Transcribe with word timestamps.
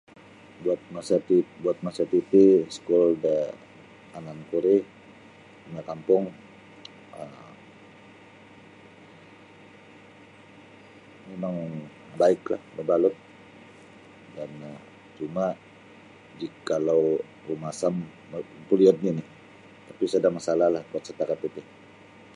Buat 0.65 0.81
masa 0.95 1.15
ti 1.27 1.37
buat 1.61 1.77
masa 1.85 2.03
titi 2.11 2.45
iskul 2.71 3.05
da 3.25 3.35
ananku 4.17 4.57
ri 4.65 4.75
da 5.73 5.81
kampung 5.89 6.23
um 7.19 7.33
mimang 11.27 11.57
baiklah 12.21 12.61
mabalut 12.75 13.15
dan 14.35 14.51
cuma 15.17 15.45
bila 16.39 16.95
rumasam 17.47 17.95
mepeliud 18.31 18.97
nini 19.03 19.23
tapi 19.87 20.03
sada 20.13 20.29
masalahlah 20.37 20.83
setakat 21.07 21.37
titi. 21.41 21.61